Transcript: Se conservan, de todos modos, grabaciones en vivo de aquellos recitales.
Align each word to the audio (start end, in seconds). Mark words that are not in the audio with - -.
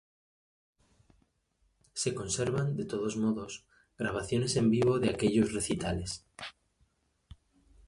Se 1.93 2.15
conservan, 2.15 2.75
de 2.75 2.85
todos 2.85 3.17
modos, 3.17 3.67
grabaciones 3.99 4.55
en 4.55 4.71
vivo 4.71 4.97
de 4.97 5.11
aquellos 5.11 5.53
recitales. 5.53 6.25